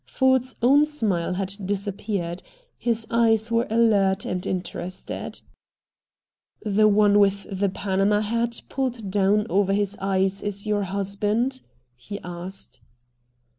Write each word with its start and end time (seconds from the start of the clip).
Ford's 0.07 0.55
own 0.63 0.87
smile 0.87 1.33
had 1.35 1.55
disappeared. 1.63 2.41
His 2.79 3.05
eyes 3.11 3.51
were 3.51 3.67
alert 3.69 4.25
and 4.25 4.43
interested. 4.47 5.41
"The 6.65 6.87
one 6.87 7.19
with 7.19 7.45
the 7.51 7.69
Panama 7.69 8.21
hat 8.21 8.63
pulled 8.67 9.11
down 9.11 9.45
over 9.47 9.73
his 9.73 9.95
eyes 10.01 10.41
is 10.41 10.65
your 10.65 10.85
husband?" 10.85 11.61
he 11.95 12.17
asked. 12.21 12.81